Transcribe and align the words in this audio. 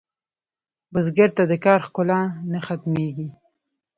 بزګر 0.93 1.29
ته 1.37 1.43
د 1.51 1.53
کار 1.65 1.79
ښکلا 1.87 2.21
نه 2.51 2.59
ختمېږي 2.65 3.27